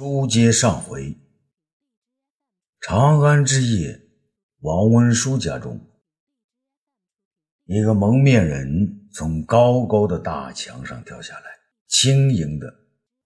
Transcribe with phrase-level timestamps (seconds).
[0.00, 1.14] 书接上回，
[2.80, 4.00] 长安之夜，
[4.60, 5.78] 王文书家中，
[7.66, 11.50] 一个蒙面人从高高的大墙上跳下来，
[11.86, 12.74] 轻盈的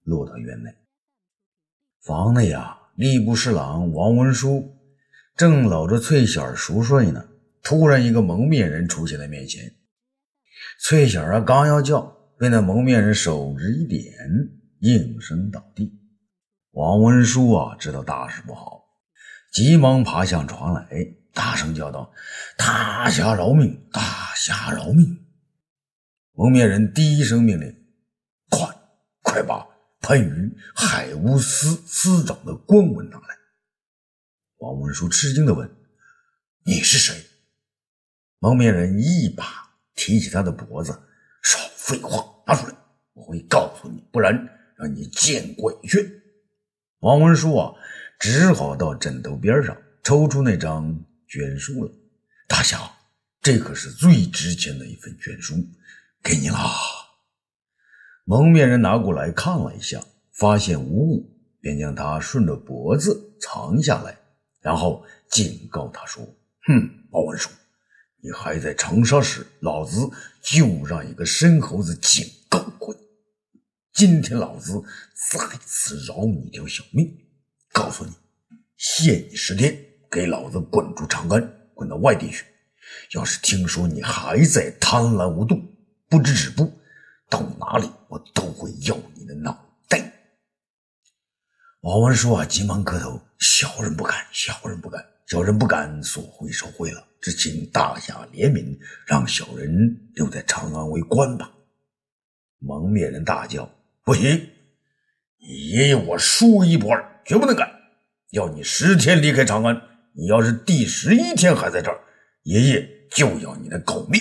[0.03, 0.75] 落到院内。
[2.01, 4.77] 房内啊，吏部侍郎王文书
[5.37, 7.25] 正搂着翠小儿熟睡呢。
[7.63, 9.73] 突然，一个蒙面人出现在面前。
[10.81, 12.03] 翠小儿刚要叫，
[12.37, 14.13] 被那蒙面人手指一点，
[14.81, 16.01] 应声倒地。
[16.75, 18.85] 王文书啊，知道大事不好，
[19.53, 20.89] 急忙爬向床来，
[21.33, 22.13] 大声叫道
[22.59, 23.89] ：“大侠饶命！
[23.93, 25.25] 大侠饶命！”
[26.35, 27.73] 蒙面人第一声命令
[28.51, 28.69] ：“快，
[29.23, 29.65] 快把
[30.01, 33.37] 番禺海乌司司长的官文拿来！”
[34.59, 35.71] 王文书吃惊地问
[36.67, 37.15] ：“你是谁？”
[38.41, 39.45] 蒙面人一把
[39.95, 40.91] 提起他的脖子
[41.45, 42.75] ：“少废话，拿出来！
[43.13, 44.35] 我会告诉你，不然
[44.77, 46.23] 让你见鬼去！”
[47.05, 47.75] 王文书啊，
[48.19, 51.93] 只好到枕头边上抽出那张卷书了。
[52.49, 52.81] 大侠，
[53.43, 55.55] 这可是最值钱的一份卷书，
[56.23, 56.67] 给你啦。
[58.25, 64.17] 蒙面人拿过来看了一下，发现无误，便将它顺着脖子藏下来，
[64.63, 66.25] 然后警告他说
[66.67, 67.51] ：“哼，王文书，
[68.23, 70.09] 你还在长沙时，老子
[70.41, 72.27] 就让一个申猴子警。”
[74.07, 74.85] 今天老子
[75.33, 77.11] 再次饶你一条小命，
[77.73, 78.13] 告诉你，
[78.77, 79.75] 限你十天，
[80.11, 82.45] 给老子滚出长安，滚到外地去。
[83.15, 85.59] 要是听说你还在贪婪无度、
[86.11, 86.71] 不知止步，
[87.31, 90.13] 到哪里我都会要你的脑袋。
[91.81, 97.03] 王文说啊，急忙磕头：“小人不敢，小人不敢，小人不敢，所会受贿了。
[97.23, 101.51] 只请大侠怜悯，让小人留在长安为官吧。”
[102.61, 103.67] 蒙面人大叫。
[104.05, 104.51] 不行，
[105.41, 107.73] 你爷爷我说一不二，绝不能改。
[108.33, 109.81] 要你十天离开长安，
[110.13, 111.99] 你要是第十一天还在这儿，
[112.43, 114.21] 爷爷就要你的狗命。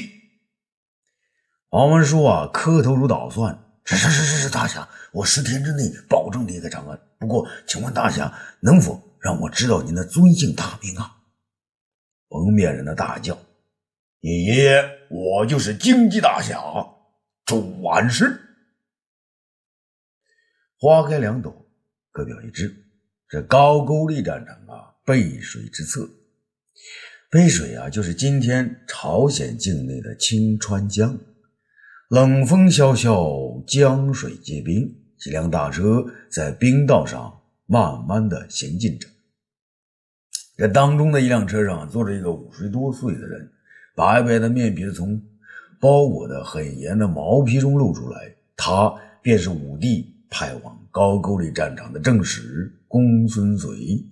[1.71, 3.59] 王文书啊，磕头如捣蒜。
[3.83, 6.97] 是是是是是，大侠，我十天之内保证离开长安。
[7.19, 11.17] 不过，请问大侠能否让我知道您的尊姓大名啊？
[12.29, 13.38] 蒙面人的大叫
[14.23, 16.57] ：“你爷爷我就是荆棘大侠
[17.44, 18.39] 朱完事。”
[20.83, 21.66] 花开两朵，
[22.11, 22.75] 各表一枝。
[23.29, 26.05] 这高句丽战场啊，背水之侧。
[27.31, 31.17] 背水啊，就是今天朝鲜境内的清川江。
[32.09, 33.33] 冷风萧萧，
[33.66, 34.94] 江水结冰。
[35.17, 37.33] 几辆大车在冰道上
[37.65, 39.07] 慢慢的行进着。
[40.57, 43.50] 这当中的一辆车上坐着一个五十多岁的人，
[43.95, 45.17] 白白的面皮从
[45.79, 48.35] 包裹的很严的毛皮中露出来。
[48.57, 50.12] 他便是武帝。
[50.33, 54.03] 派往高句丽战场的正使公孙绥，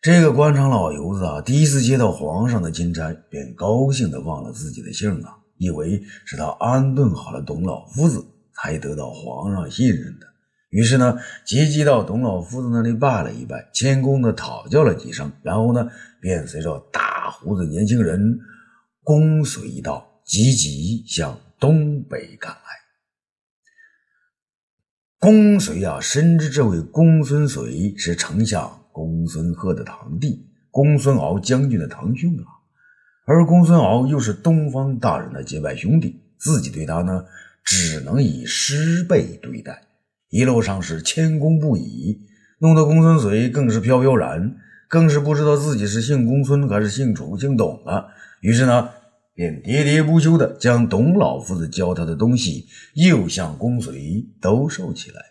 [0.00, 8.24] 这个官场老油子啊，第一次接到皇上的钦差，便高兴的忘了自己的姓啊，以为是他安顿好了董老夫子，
[8.54, 10.26] 才得到皇上信任的。
[10.70, 15.86] 于是呢，急急到董老夫子那里拜了一拜，谦恭的讨教了几声，然后呢，
[16.22, 18.38] 便随着大胡子年轻人
[19.04, 22.85] 公随一道，急急向东北赶来。
[25.18, 32.44] 公随啊，深知这位公孙绥是丞相公孙贺的堂弟，公孙敖将军的堂兄啊。
[33.26, 37.24] 而公孙敖又是东方大人的结拜兄弟，自己对他呢，
[37.64, 39.84] 只能以师辈对待。
[40.28, 42.20] 一路上是谦恭不已，
[42.58, 44.56] 弄得公孙绥更是飘飘然，
[44.86, 48.08] 更是不知道自己是姓公孙还是姓楚、姓董了。
[48.42, 48.90] 于是呢。
[49.36, 55.22] 便喋喋不休地将董老夫子教他的东西，又向公随兜售起来。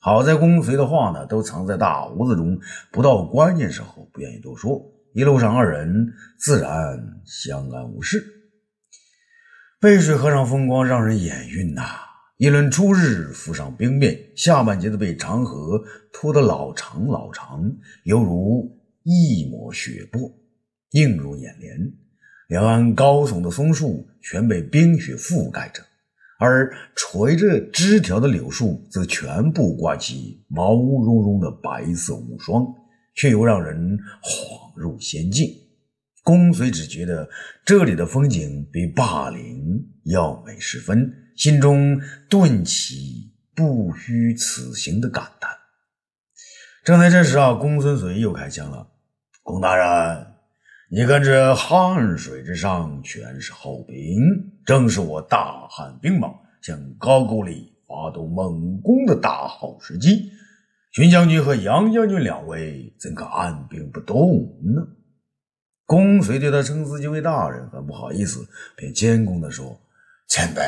[0.00, 2.58] 好在公随的话呢，都藏在大胡子中，
[2.90, 4.84] 不到关键时候不愿意多说。
[5.14, 8.24] 一路上，二人自然相安无事。
[9.80, 11.82] 背水河上风光让人眼晕呐！
[12.38, 15.80] 一轮初日浮上冰面，下半截子被长河
[16.12, 17.72] 拖得老长老长，
[18.02, 20.32] 犹如一抹血泊，
[20.90, 21.92] 映入眼帘。
[22.48, 25.82] 两岸高耸的松树全被冰雪覆盖着，
[26.40, 32.66] 而垂着枝条的柳树则全部挂起毛茸茸的白色雾霜，
[33.14, 35.46] 却又让人恍入仙境。
[36.24, 37.28] 公随只觉得
[37.66, 42.00] 这里的风景比霸陵要美十分，心中
[42.30, 45.50] 顿起不虚此行的感叹。
[46.82, 48.88] 正在这时啊，公孙绥又开枪了，
[49.42, 50.27] 公大人。
[50.90, 54.16] 你看这汉水之上全是厚冰，
[54.64, 56.30] 正是我大汉兵马
[56.62, 60.32] 向高句丽发动猛攻的大好时机。
[60.92, 64.88] 荀将军和杨将军两位怎可按兵不动呢？
[65.84, 69.78] 公遂对他称自己为大人，很不好意思，便谦恭地说
[70.26, 70.62] ：“前辈，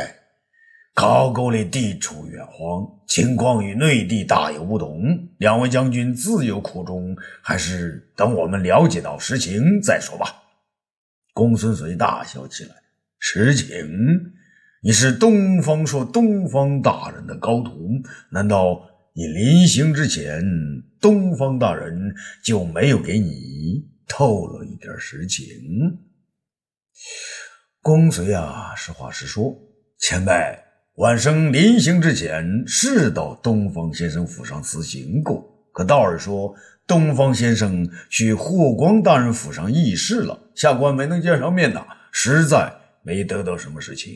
[0.95, 5.29] 高句丽地处远荒，情况与内地大有不同。
[5.39, 10.43] 两位将军自有苦衷，还是等我们了解到实情再说吧。”
[11.33, 12.75] 公孙随大笑起来
[13.19, 14.33] ：“实情？
[14.83, 17.89] 你是东方朔东方大人的高徒，
[18.31, 18.83] 难道
[19.15, 20.43] 你临行之前，
[21.01, 22.15] 东方大人
[22.45, 25.47] 就没有给你？”透露一点实情，
[27.81, 29.57] 公随啊，实话实说，
[30.01, 30.33] 前辈，
[31.01, 35.43] 晚生临行之前是到东方先生府上辞行过，
[35.73, 36.55] 可道儿说
[36.87, 42.71] 东方先生去霍光大人府上议事了，下官没能见上面呐，实在
[43.03, 44.13] 没得到什么事情。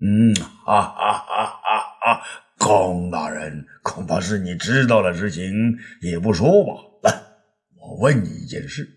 [0.00, 2.22] 嗯，哈哈哈哈哈！
[2.56, 5.52] 公大人，恐怕是你知道了实情
[6.00, 6.72] 也不说吧？
[7.02, 7.14] 来，
[7.76, 8.88] 我问你一件事。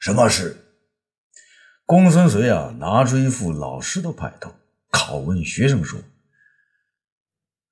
[0.00, 0.56] 什么事？
[1.86, 4.52] 公孙遂啊，拿出一副老师的派头，
[4.90, 6.00] 拷问学生说：“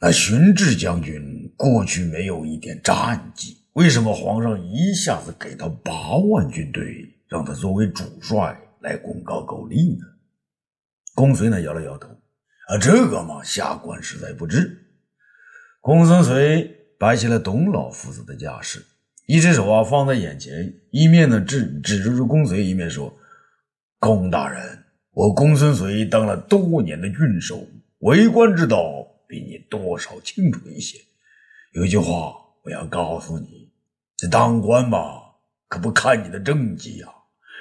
[0.05, 10.05] 那荀志将军过去没有一点战绩，为什么皇上一下子给他八万军队，让他作为主帅来攻高句丽呢？”
[11.15, 12.09] 公孙呢摇了摇头
[12.67, 14.77] ：“啊，这个嘛，下官实在不知。”
[15.81, 16.69] 公孙绥
[16.99, 18.85] 摆起了董老夫子的架势。
[19.27, 23.17] 一只手啊放在眼前，一面呢指指着公随，一面说
[24.01, 24.83] ：“公大人，
[25.13, 27.65] 我公孙遂当了多年的郡守，
[27.99, 30.99] 为官之道比你多少清楚一些。
[31.73, 33.73] 有一句话我要告诉你，
[34.19, 35.23] 这当官嘛，
[35.69, 37.09] 可不看你的政绩呀，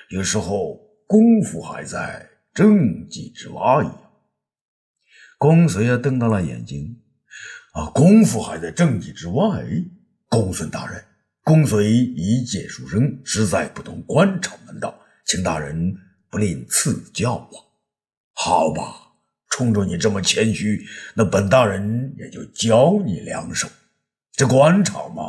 [0.10, 0.78] 有时候
[1.08, 3.98] 功夫还在政绩之外呀。”
[5.40, 7.02] 公孙啊瞪大了眼睛，
[7.72, 9.64] 啊，功夫还在政绩之外，
[10.28, 11.02] 公孙大人。
[11.44, 14.94] 公孙一介书生，实在不懂官场门道，
[15.26, 15.96] 请大人
[16.30, 17.56] 不吝赐教啊！
[18.34, 19.11] 好吧，
[19.52, 20.84] 冲着你这么谦虚，
[21.14, 23.68] 那本大人也就教你两手。
[24.32, 25.24] 这官场嘛，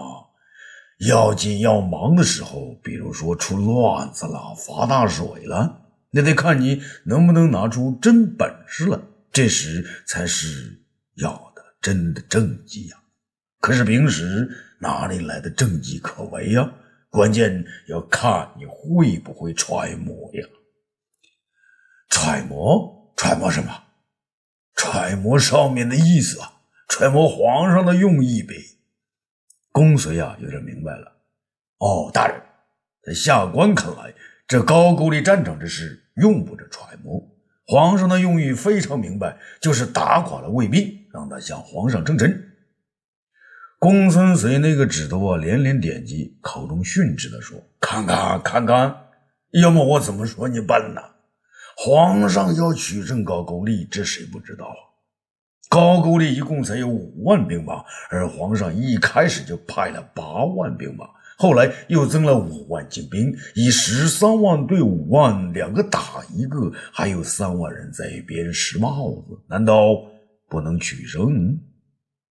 [1.06, 5.82] 要紧要忙的时候，比如说出乱子了、发大水了，
[6.12, 9.02] 那得看你能不能拿出真本事了，
[9.32, 10.80] 这时才是
[11.16, 12.96] 要的真的政绩呀。
[13.60, 14.48] 可是平时
[14.78, 16.72] 哪里来的政绩可为呀？
[17.10, 20.46] 关键要看你会不会揣摩呀。
[22.08, 23.12] 揣摩？
[23.16, 23.82] 揣摩什么？
[24.74, 28.54] 揣摩上面的意思啊，揣摩皇上的用意呗。
[29.70, 31.12] 公孙啊，有点明白了。
[31.78, 32.40] 哦，大人，
[33.02, 34.14] 在下官看来，
[34.46, 37.22] 这高句丽战场之事用不着揣摩。
[37.64, 42.50] 皇上的用意非常明白，就是打垮了卫兵，让他向皇上称臣。
[43.78, 49.06] 公孙随那个指头啊，连连点击，口中训斥的说：“看看，看看，
[49.60, 51.00] 要么我怎么说你笨呢？
[51.76, 54.80] 皇上要取胜高句丽，这谁不知道啊？
[55.68, 61.06] 高句丽一共才有五万兵马，而皇上一开始就派了八万兵马，
[61.38, 69.94] 后来又增了五万精兵，以十三万对五万，两个打一个，还有三万人在一边拾帽子，难道
[70.48, 71.58] 不能取胜？”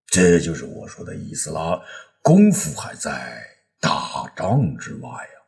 [0.05, 1.81] 这就是我说的意思了，
[2.21, 3.41] 功夫还在
[3.79, 5.41] 打仗之外呀。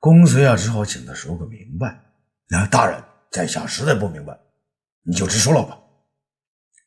[0.00, 2.05] 公孙啊，只好请他说个明白。
[2.48, 4.38] 那大人在下实在不明白，
[5.02, 5.78] 你就直说了吧。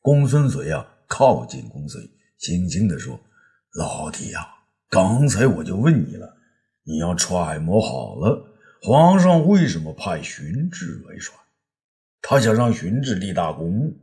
[0.02, 2.02] 公孙遂啊，靠近公孙，
[2.38, 3.20] 轻轻地说
[3.78, 4.48] ：“老弟呀，
[4.90, 6.38] 刚才我就问你了，
[6.84, 11.36] 你要揣摩好了，皇上为什么派荀志为帅？
[12.22, 13.94] 他想让荀志立大功。”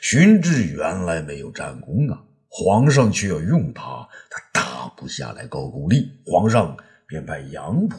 [0.00, 6.76] 荀志原来没有战功啊，皇上却要用他，他打不下来高句丽，皇上
[7.08, 7.96] 便派杨浦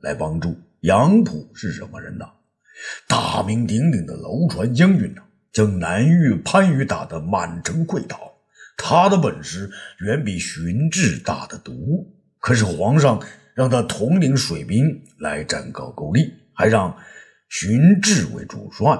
[0.00, 0.56] 来帮助。
[0.80, 2.24] 杨浦是什么人呢？
[3.06, 5.22] 大名鼎鼎的楼船将军呐，
[5.52, 8.18] 将南越番禺打得满城溃逃。
[8.78, 11.74] 他的本事远比荀志大得多。
[12.38, 13.22] 可是皇上
[13.54, 16.96] 让他统领水兵来战高句丽，还让
[17.50, 18.98] 荀志为主帅。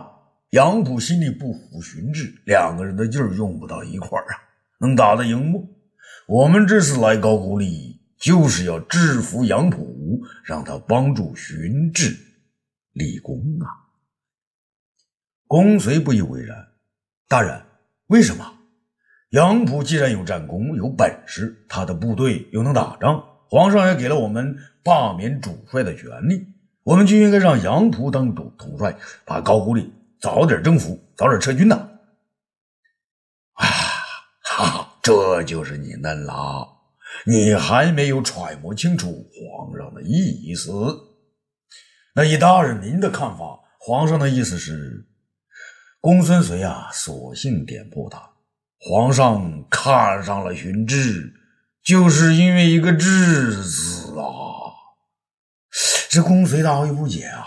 [0.51, 4.37] 杨浦心里不服荀志，两个人的劲儿用不到一块儿啊，
[4.81, 5.67] 能打得赢不？
[6.27, 7.90] 我们这次来高句丽，
[8.21, 12.17] 就是要制服杨浦，让他帮助荀志
[12.93, 13.89] 立功啊！
[15.47, 16.69] 公随不以为然，
[17.27, 17.63] 大人，
[18.09, 18.59] 为什么？
[19.31, 26.47] 杨浦既然有战功、有本事，他的部队又能打仗，皇上也给了我们罢免主帅的权利，
[26.83, 29.93] 我们就应该让杨浦当主统帅，把高句丽。
[30.21, 31.89] 早点征服，早点撤军呐！
[33.55, 33.65] 啊，
[34.43, 36.80] 哈，这就是你嫩了。
[37.27, 40.73] 你还没有揣摩清楚皇上的意思。
[42.15, 45.07] 那以大人您的看法，皇上的意思是？
[46.01, 48.31] 公孙绥啊，索性点破他：
[48.79, 51.35] 皇上看上了荀志，
[51.85, 54.25] 就是因为一个“志”字啊。
[56.09, 57.45] 这公孙大为不解啊，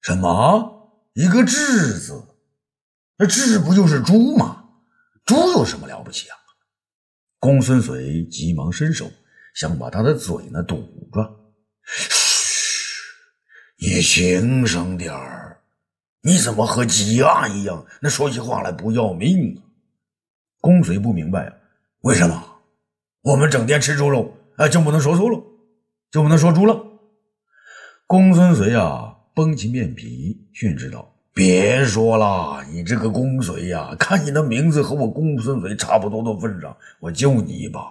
[0.00, 2.22] 什么一个“志”字？
[3.18, 4.64] 那“志”不就是猪吗？
[5.24, 6.36] 猪有什么了不起啊？
[7.46, 9.08] 公孙绥急忙伸手
[9.54, 10.78] 想把他的嘴呢堵
[11.12, 11.20] 住。
[11.84, 13.04] 嘘，
[13.78, 15.62] 你轻声点儿。
[16.22, 17.86] 你怎么和鸡鸭一样？
[18.00, 19.62] 那说起话来不要命啊？
[20.60, 21.54] 公孙不明白啊，
[22.00, 22.58] 为什么
[23.22, 25.40] 我们整天吃猪肉，哎，就不能说猪了，
[26.10, 26.84] 就不能说猪了？
[28.08, 31.15] 公孙绥啊，绷起面皮训斥道。
[31.36, 37.82] 别说了，你这个公孙呀，看你的名字和我公孙绥差不多的份上，我救你一把。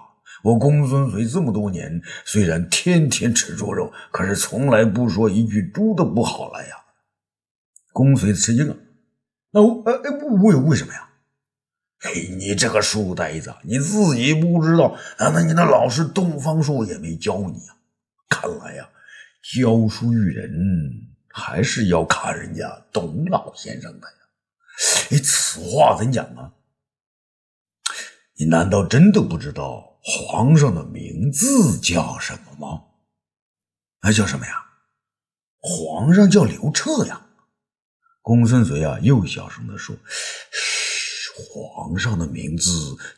[0.42, 6.74] 我公孙绥这么多年，虽然天天吃猪肉，可是从来不说一句猪的不好来呀。
[7.92, 8.76] 公孙吃惊了，
[9.52, 10.10] 那我呃呃
[10.42, 11.08] 为为什么呀？
[12.00, 17.78] 嘿，你这个书呆子，你自己不知道，那你的老师东方朔也没教你啊。
[18.28, 18.88] 看来呀，
[19.54, 20.50] 教书育人。
[21.38, 24.16] 还是要看人家董老先生的呀！
[25.10, 26.50] 哎，此话怎讲啊？
[28.38, 32.84] 你难道真的不知道皇上的名字叫什么吗？
[34.00, 34.64] 那叫什么呀？
[35.60, 37.20] 皇上叫刘彻呀！
[38.22, 39.94] 公孙绥啊，又小声的说
[40.50, 42.70] ：“嘘，皇上的名字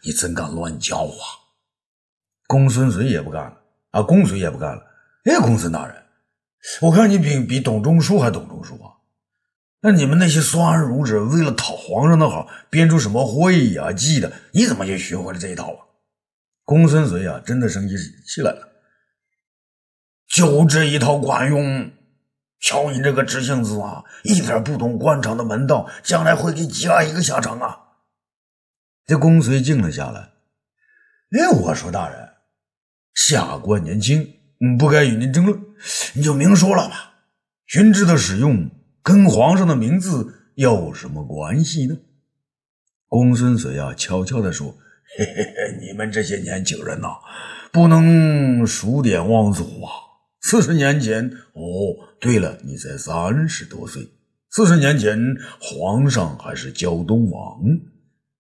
[0.03, 1.23] 你怎敢乱叫啊？”
[2.49, 4.03] 公孙绥也不干了啊！
[4.03, 4.83] 公孙也不干了。
[5.25, 5.98] 哎，公孙大人。
[6.83, 8.99] 我看你比比董仲舒还董仲舒啊！
[9.81, 14.33] 那你们那些酸儒者为了讨皇上的好，编出什么会呀、计的？
[14.53, 15.87] 你怎么就学会了这一套啊？
[16.65, 17.95] 公孙绥啊，真的生起
[18.27, 18.69] 气来了。
[20.29, 21.93] 就这一套管用？
[22.61, 27.79] 瞧你这个知性子啊，一点不懂官场的门道，将来会给加一个下场啊！
[29.07, 30.33] 这公孙静了下来。
[31.39, 32.29] 哎，我说大人，
[33.15, 34.38] 下官年轻。
[34.61, 35.61] 嗯，不该与您争论，
[36.15, 37.15] 你就明说了吧。
[37.67, 38.71] 荀志的使用
[39.03, 41.97] 跟皇上的名字有什么关系呢？
[43.07, 44.77] 公孙绥啊，悄悄地说
[45.17, 47.09] ：“嘿嘿嘿，你们这些年轻人呐，
[47.71, 49.93] 不能数典忘祖啊。
[50.41, 51.63] 四十年前，哦，
[52.19, 54.09] 对了，你才三十多岁。
[54.51, 55.19] 四十年前，
[55.61, 57.61] 皇上还是胶东王，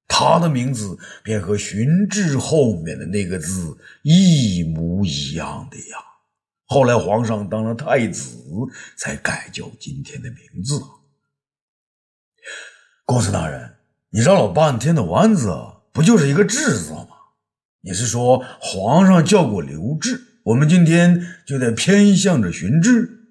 [0.09, 5.99] 他的名字便和荀志后面的那个字一模一样的呀。”
[6.71, 8.37] 后来皇上当了太子，
[8.99, 10.79] 才改叫今天的名字。
[13.07, 13.77] 公孙大人，
[14.11, 15.51] 你绕了半天的弯子，
[15.93, 17.09] 不就是一个“治”字吗？
[17.81, 23.31] 你是说皇上叫过刘志，我们今天就得偏向着荀志？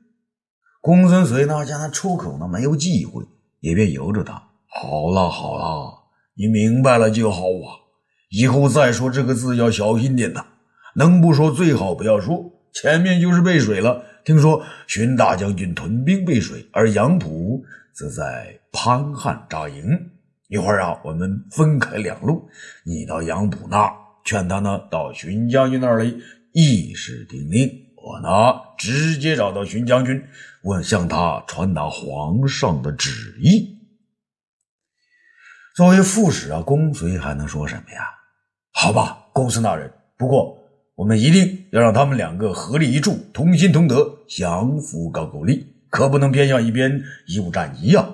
[0.81, 3.23] 公孙绥呢，见他出口呢没有忌讳，
[3.59, 4.49] 也便由着他。
[4.65, 7.85] 好了好了，你明白了就好啊。
[8.31, 10.43] 以后再说这个字要小心点呐，
[10.95, 12.56] 能不说最好不要说。
[12.81, 14.03] 前面就是背水了。
[14.23, 20.11] 听说荀大将军屯兵背水，而杨浦则在潘汉扎营。
[20.49, 22.49] 一会儿啊，我们分开两路，
[22.83, 23.89] 你到杨浦那
[24.25, 27.69] 劝他呢，到荀将军那里议事听令。
[27.95, 28.29] 我呢，
[28.77, 30.21] 直接找到荀将军，
[30.63, 33.77] 问向他传达皇上的旨意。
[35.75, 38.01] 作为副使啊，公孙还能说什么呀？
[38.73, 39.91] 好吧，公孙大人。
[40.17, 40.55] 不过。
[40.97, 48.09] 我们一定要让他们两个合力一处，同心同德，降服高句丽，可不能偏向一边，贻误战机呀！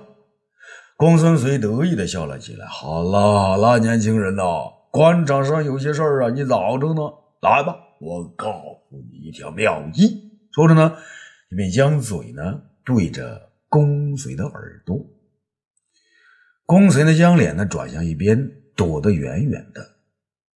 [0.97, 2.65] 公孙绥得意的笑了起来。
[2.65, 4.43] 好了好了，年轻人呐，
[4.91, 7.01] 官场上有些事儿啊，你早着呢。
[7.41, 8.51] 来吧，我告
[8.89, 10.33] 诉你一条妙计。
[10.53, 10.97] 说着呢，
[11.51, 14.99] 一便将嘴呢对着公孙的耳朵。
[16.65, 19.92] 公孙呢将脸呢转向一边，躲得远远的。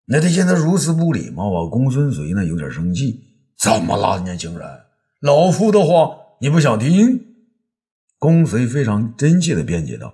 [0.09, 1.69] 那他现在如此不礼貌啊！
[1.69, 3.21] 公孙绥呢有点生气，
[3.59, 4.65] 怎么了，年轻人？
[5.19, 7.25] 老夫的话你不想听？
[8.17, 10.13] 公孙非常真切的辩解道：“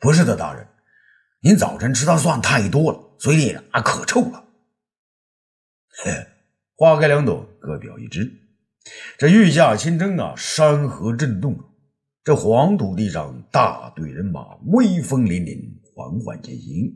[0.00, 0.66] 不是的，大人，
[1.40, 4.44] 您早晨吃的蒜太多了，嘴里啊可臭了。”
[6.02, 6.26] 嘿，
[6.74, 8.28] 花开两朵，各表一枝。
[9.18, 11.64] 这御驾亲征啊，山河震动啊！
[12.24, 16.92] 这黄土地上，大队人马威风凛凛，缓缓前行。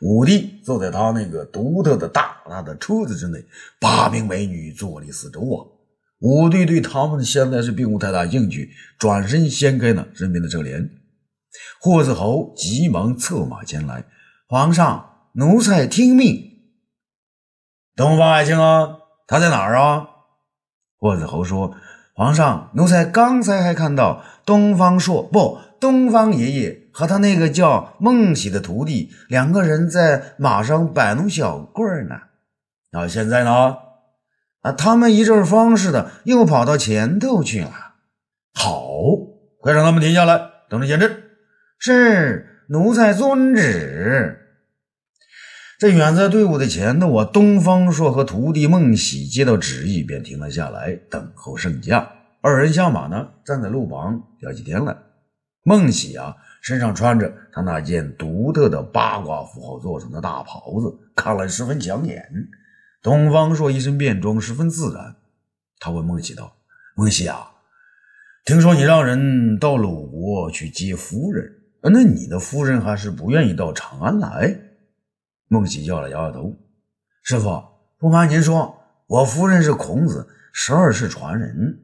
[0.00, 3.44] 武帝坐在他那个独特的大大的车子之内，
[3.80, 5.66] 八名美女坐立四周啊。
[6.20, 10.90] 武帝对他们现在是并无太大兴趣，转身掀开了身边的遮帘。
[11.80, 14.04] 霍子侯急忙策马前来
[14.46, 16.50] ：“皇上，奴才听命。”
[17.96, 20.06] 东方爱卿啊，他在哪儿啊？
[20.98, 21.74] 霍子侯说
[22.14, 32.16] ：“皇上，奴才刚才还看到东方朔不，东方爷爷和他那个叫孟喜的徒弟两个人在马上摆弄小棍儿呢。
[32.92, 33.76] 那现在呢？
[34.62, 37.72] 啊，他们一阵风似的又跑到前头去了。
[38.52, 38.90] 好，
[39.60, 41.10] 快让他们停下来，等着见阵。
[41.78, 44.36] 是，奴才遵旨。”
[45.80, 52.10] 这远在队伍的前头啊，东方朔和徒弟孟喜接到旨意，便停了下来，等候圣驾。
[52.42, 54.94] 二人下马呢，站在路旁聊起天来。
[55.62, 62.22] 孟喜啊，身上穿着他那件独特的八卦符号做成的大袍子，看来十分抢眼。
[63.02, 65.16] 东方朔一身便装，十分自然。
[65.78, 66.54] 他问孟喜道
[66.94, 67.50] ：“孟喜啊，
[68.44, 71.50] 听说你让人到鲁国去接夫人，
[71.82, 74.60] 那你的夫人还是不愿意到长安来？”
[75.48, 76.54] 孟喜摇了摇头，
[77.22, 77.62] 师傅，
[77.98, 81.80] 不瞒您说，我夫人是孔子十二世传人，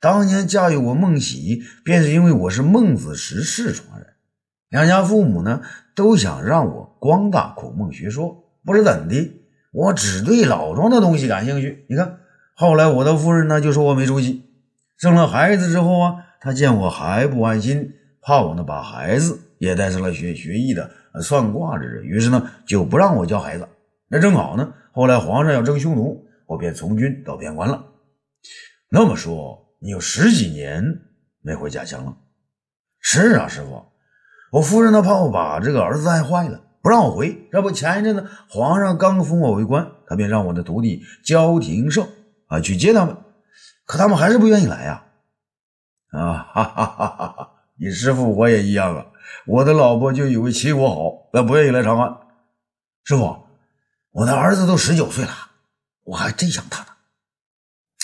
[0.00, 4.14] 当年嫁与我孟喜，便是因为我是孟子十世传人。
[4.68, 5.62] 两家父母呢，
[5.94, 9.32] 都想让我光大孔孟学说，不知怎的，
[9.72, 11.86] 我只对老庄的东西感兴趣。
[11.88, 12.18] 你看，
[12.54, 14.44] 后来我的夫人呢，就说我没出息。
[14.96, 20.90] 生了孩子之后啊，她见我还不安心，怕我呢把孩子也带上了学学艺的。
[21.20, 23.66] 算卦之人，于是呢就不让我教孩子。
[24.08, 27.84] 那正好呢，后来皇上要征匈奴，我便从军到边关了。
[28.88, 30.84] 那么说，你有十几年
[31.42, 32.16] 没回家乡了？
[33.00, 33.84] 是啊，师傅，
[34.50, 37.48] 我夫人呢怕我把这个儿子害坏了，不让我回。
[37.52, 42.08] 这不，前一阵子皇上刚封我为官，他便让我的徒弟焦廷胜
[42.46, 43.16] 啊去接他们，
[43.84, 45.04] 可他们还是不愿意来呀。
[46.10, 47.50] 啊哈哈哈哈哈！
[47.78, 49.06] 你师傅我也一样啊。
[49.46, 52.16] 我的老婆就以为齐国好，那不愿意来长安。
[53.04, 53.36] 师傅，
[54.12, 55.30] 我的儿子都十九岁了，
[56.04, 56.88] 我还真想他呢。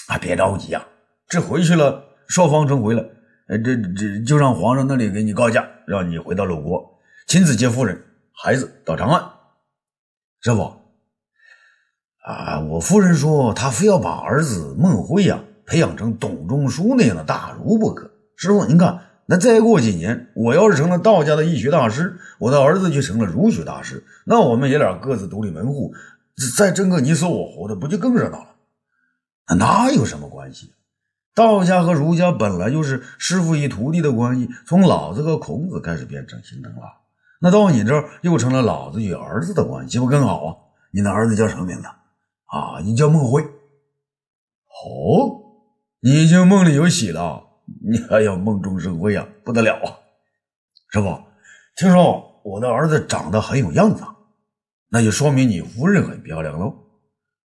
[0.08, 0.86] 啊，别着急啊，
[1.26, 3.02] 这回去了，少方城回来，
[3.46, 8.02] 呃，这这就让皇上那里给你告假，让你回到鲁国，亲自接夫人、
[8.32, 9.22] 孩子到长安。
[10.40, 10.80] 师傅，
[12.24, 18.10] 啊，我夫人说她非要把儿子孟辉呀培养成董仲舒那样的大儒不可。
[18.36, 19.00] 师傅，您看。
[19.26, 25.94] 那再过几年，我要是成了道家的易学大师，我的儿子就成了儒学大师，那我们爷俩各自独立门户，
[26.58, 29.56] 再争个你死我活的，不就更热闹了？
[29.56, 30.74] 哪有什么关系？
[31.34, 36.82] 道家和儒家本来就是师傅与徒弟的关系，从老子和孔子开始变成形成了。
[37.40, 40.56] 那到你这儿又成了老子与儿子的关系，不更好啊？
[40.92, 41.86] 你的儿子叫什么名字？
[42.46, 43.42] 啊，你叫孟辉。
[43.42, 43.48] 哦，
[46.00, 47.42] 你已经梦里有喜了。
[47.82, 49.98] 你还要梦中生辉啊，不得了啊！
[50.90, 51.18] 师傅，
[51.76, 54.04] 听说我的儿子长得很有样子，
[54.90, 56.74] 那就说明你夫人很漂亮喽。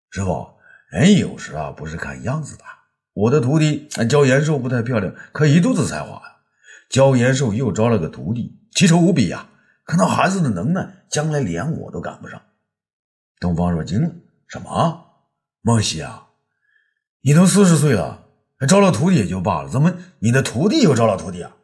[0.10, 0.48] 师傅，
[0.89, 2.63] 人有时啊不是看样子的。
[3.15, 6.36] 我的徒弟焦延寿不太漂亮，可一肚子才华呀。
[6.89, 9.47] 焦延寿又招了个徒弟，奇丑无比呀。
[9.86, 12.41] 看到孩子的能耐，将来连我都赶不上。
[13.39, 14.12] 东方若惊了，
[14.47, 15.06] 什么？
[15.62, 16.28] 孟喜啊，
[17.21, 18.25] 你都四十岁了。
[18.67, 21.56] 招了徒弟也就罢了，怎么你的徒弟又招了徒弟啊？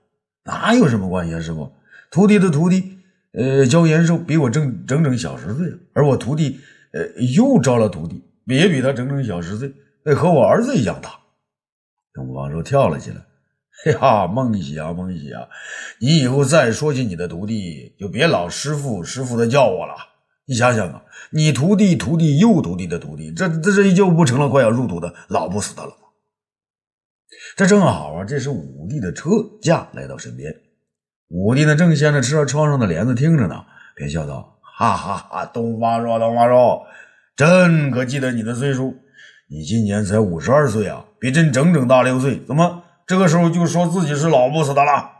[0.45, 1.73] 哪有什么关系啊，师傅？
[2.11, 2.99] 徒弟的徒弟，
[3.33, 6.59] 呃，焦延寿比我整整整小十岁，而我徒弟，
[6.93, 9.73] 呃，又招了徒弟，也比他整整小十岁，
[10.15, 11.20] 和我儿子一样大。
[12.13, 13.17] 东方朔跳了起来，
[13.85, 15.47] 嘿哈，孟喜啊，孟喜啊，
[15.99, 19.93] 你以后再说起你的徒弟，就别老师傅师傅的叫我了。
[20.45, 25.93] 你想想啊，你徒弟徒弟又徒弟的徒弟，这这这就不成了快要入土的老不死的了。
[27.55, 29.29] 这正好啊，这是武帝的车
[29.61, 30.53] 驾来到身边，
[31.29, 33.63] 武帝呢正掀着车窗上的帘子听着呢，
[33.95, 36.85] 便笑道：“哈哈哈，东方朔，东方朔，
[37.37, 38.95] 朕可记得你的岁数，
[39.51, 45.11] 你今年才五十二岁啊，比朕整整大六岁，怎么这个时候就说自己是老不死的了？”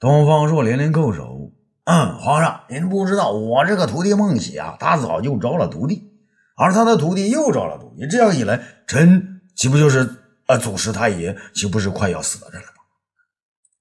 [0.00, 1.52] 东方朔连连叩首
[1.84, 6.10] ：“嗯，皇上，您不知道我这个徒弟孟喜啊，他早就招了徒弟，
[6.56, 10.08] 而他的徒弟又招了徒弟，这样一来，臣岂不就是？”
[10.48, 10.56] 啊！
[10.56, 12.82] 祖师太爷岂不是快要死在这了吗？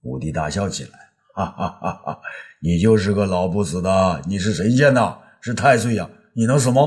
[0.01, 0.89] 武帝大笑起来，
[1.33, 2.19] 哈哈哈哈！
[2.61, 6.81] 你就是个老不死的，你是神仙呐，是太岁呀，你能死吗？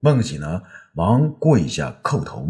[0.00, 0.62] 孟喜呢，
[0.94, 2.48] 忙跪下叩头。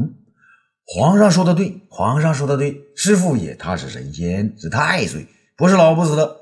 [0.87, 5.27] 皇上说的对，皇上说的对，师傅也他是神仙，是太岁，
[5.57, 6.37] 不是老不死的。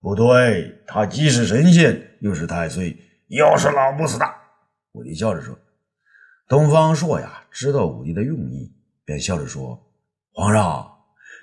[0.00, 2.96] 不对，他既是神仙，又是太岁，
[3.28, 4.26] 又是老不死的。
[4.92, 5.56] 武帝笑着说
[6.48, 8.74] ：“东方朔呀，知道武帝的用意。”
[9.06, 9.78] 便笑着说
[10.34, 10.90] ：“皇上，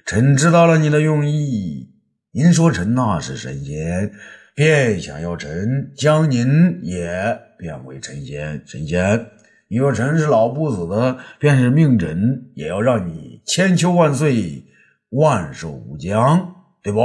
[0.05, 1.93] 臣知道了你的用意。
[2.31, 4.11] 您说臣那是神仙，
[4.53, 9.25] 便想要臣将您也变为神仙，神仙，
[9.69, 14.65] 你说臣是老不死的，便是命朕也要让你千秋万岁，
[15.09, 17.01] 万寿无疆，对不？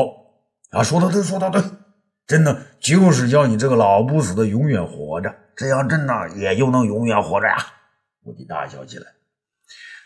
[0.71, 1.61] 啊，说的对，说的对，
[2.27, 7.57] 真的就是叫你这个老不死的永远活着，这样朕呢也就能永远活着呀！
[8.25, 9.07] 武帝大笑起来。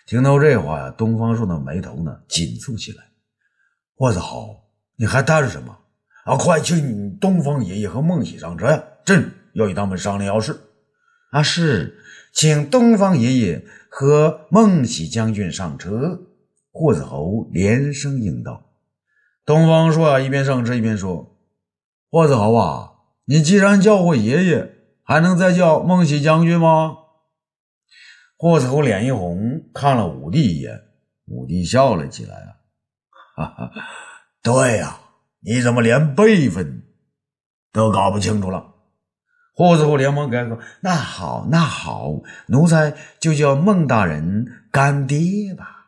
[0.06, 3.04] 听到这话呀，东方朔的眉头呢紧蹙起来。
[3.96, 4.64] 我操，
[4.96, 5.78] 你还担什么？
[6.24, 8.82] 啊，快请你东方爷爷和孟喜上车呀！
[9.04, 10.58] 朕要与他们商量要事。
[11.30, 11.98] 啊，是，
[12.36, 16.20] 请东方爷爷和孟喜将军上车。
[16.70, 18.74] 霍子侯连声应道。
[19.46, 21.38] 东方朔啊，一边上车一边说
[22.12, 22.92] ：“霍子侯啊，
[23.24, 24.70] 你既然叫我爷爷，
[25.02, 26.98] 还能再叫孟喜将军吗？”
[28.36, 30.78] 霍子侯脸一红，看了武帝一眼，
[31.24, 32.52] 武帝笑了起来啊，
[33.34, 33.70] 哈哈，
[34.42, 35.00] 对呀。
[35.40, 36.82] 你怎么连辈分
[37.72, 38.74] 都搞不清楚了？
[39.56, 45.86] 霍子豪连忙改口：“那好，那好，奴才就叫孟大人干爹吧。”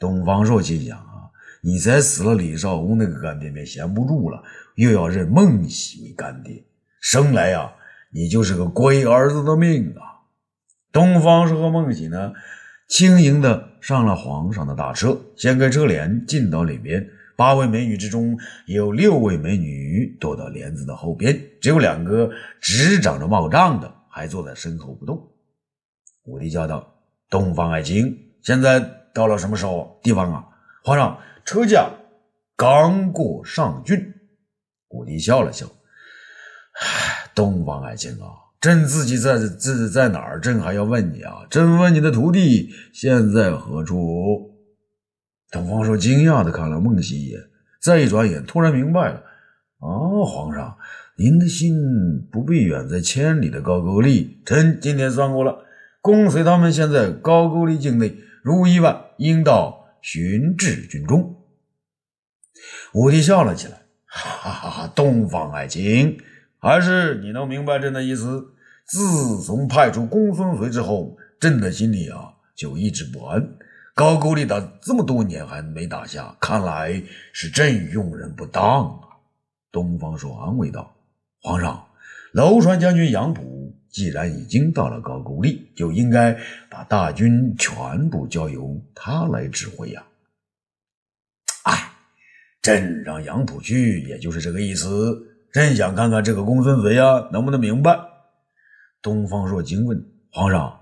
[0.00, 1.28] 东方朔心想啊，
[1.60, 4.42] 你才死了李少红那个干爹便闲不住了，
[4.76, 6.64] 又要认孟喜为干爹，
[7.02, 7.70] 生来呀，
[8.10, 10.24] 你就是个龟儿子的命啊！
[10.90, 12.32] 东方朔和孟喜呢，
[12.88, 17.06] 轻盈的上了皇上的大车，掀开车帘，进到里边。
[17.40, 25.26] 八位美女之中，有六位美女躲到帘子的后边，只有两个只长着帽帐的还坐在身后不动。
[26.24, 26.86] 武帝叫道
[27.30, 28.78] ：“东方爱卿，现在
[29.14, 30.44] 到了什么时候地方啊？”
[30.84, 31.88] 皇上，车驾
[32.56, 34.12] 刚过上郡。
[34.90, 35.64] 武帝笑了笑
[36.78, 40.38] ：“唉，东方爱卿啊，朕自己在自在哪儿？
[40.42, 41.46] 朕还要问你啊！
[41.48, 44.48] 朕问你的徒弟现在何处？”
[45.50, 47.40] 东方朔惊讶的看了孟喜一眼，
[47.82, 49.22] 再一转眼，突然明白了
[49.80, 50.76] ：“哦，皇上，
[51.16, 51.74] 您的心
[52.30, 54.40] 不必远在千里的高句丽。
[54.46, 55.64] 臣今天算过了，
[56.00, 61.36] 公随他们现在高句丽境内，如无意外，应到寻至军中。”
[62.94, 66.16] 武帝笑了起来：“哈哈哈，东方爱卿，
[66.58, 68.54] 还是你能明白朕的意思？
[68.86, 73.48] 自从派出公孙随之后，朕的心里啊，就一直不安。”
[74.00, 77.02] 高句丽打这么多年还没打下，看来
[77.34, 79.20] 是朕用人不当啊！
[79.70, 80.96] 东方朔安慰道
[81.42, 81.86] ：“皇上，
[82.32, 86.34] 楼船将军杨浦既然已经到了高句丽，就应该
[86.70, 90.02] 把大军全部交由他来指挥呀。”
[91.64, 91.92] 哎，
[92.62, 95.26] 朕让杨浦去，也就是这个意思。
[95.52, 98.00] 朕想看看这个公孙子呀，能不能明白？
[99.02, 100.80] 东方朔惊问：“皇上，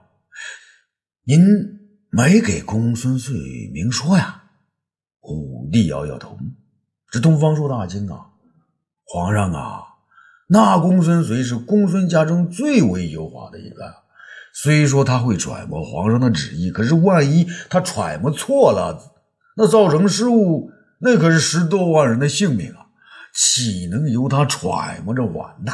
[1.24, 1.40] 您？”
[2.10, 4.44] 没给公孙燧明说呀？
[5.20, 6.38] 武帝摇摇头，
[7.10, 8.30] 这东方朔大惊啊！
[9.04, 9.82] 皇上啊，
[10.48, 13.94] 那公孙燧是公孙家中最为优华的一个，
[14.54, 19.14] 虽说他会揣摩皇上的旨意，可是万一他揣摩错了，
[19.54, 22.86] 那造成失误，那可是十多万人的性命啊！
[23.34, 25.72] 岂能由他揣摩着完呐？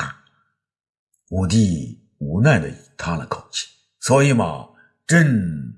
[1.31, 3.69] 武帝无奈的叹了口气，
[4.01, 4.67] 所以嘛，
[5.07, 5.77] 朕。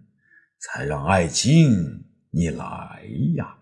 [0.66, 3.56] 才让爱卿你来呀！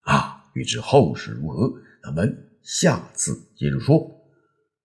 [0.00, 4.19] 啊，欲知后事如何，咱们下次接着说。